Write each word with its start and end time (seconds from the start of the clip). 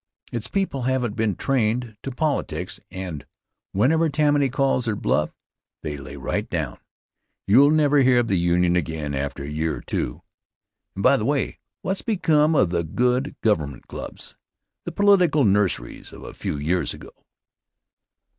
Its 0.31 0.47
people 0.47 0.81
haven't 0.81 1.15
been 1.15 1.35
trained 1.35 1.95
to 2.01 2.09
politics, 2.09 2.79
and 2.89 3.23
whenever 3.71 4.09
Tammany 4.09 4.49
calls 4.49 4.85
their 4.85 4.95
bluff 4.95 5.29
they 5.83 5.95
lay 5.95 6.15
right 6.17 6.49
down. 6.49 6.79
You'll 7.45 7.69
never 7.69 7.99
hear 7.99 8.17
of 8.17 8.27
the 8.27 8.39
Union 8.39 8.75
again 8.75 9.13
after 9.13 9.43
a 9.43 9.47
year 9.47 9.75
or 9.75 9.81
two. 9.81 10.23
And, 10.95 11.03
by 11.03 11.17
the 11.17 11.25
way, 11.25 11.59
what's 11.83 12.01
become 12.01 12.55
of 12.55 12.71
the 12.71 12.83
good 12.83 13.35
government 13.41 13.87
clubs, 13.87 14.35
the 14.85 14.91
political 14.91 15.43
nurseries 15.45 16.11
of 16.13 16.23
a 16.23 16.33
few 16.33 16.57
years 16.57 16.95
ago? 16.95 17.11